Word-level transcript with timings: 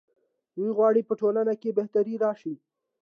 دوی 0.55 0.69
غواړي 0.77 1.01
په 1.05 1.13
ټولنه 1.21 1.53
کې 1.61 1.75
بهتري 1.79 2.15
راشي. 2.23 2.53